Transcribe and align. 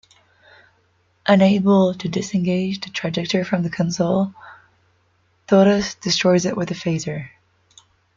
Unable 1.27 1.93
to 1.93 2.09
disengage 2.09 2.81
the 2.81 2.89
trajector 2.89 3.45
from 3.45 3.61
the 3.61 3.69
console, 3.69 4.33
Torres 5.45 5.93
destroys 5.93 6.45
it 6.47 6.57
with 6.57 6.71
a 6.71 6.73
phaser. 6.73 7.29